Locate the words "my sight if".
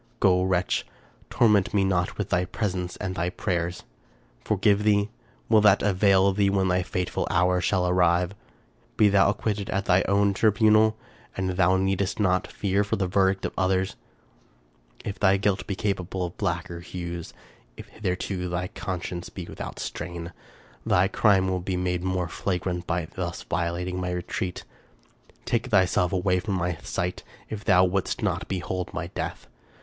26.55-27.63